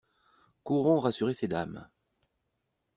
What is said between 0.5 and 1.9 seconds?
Courons rassurer ces dames.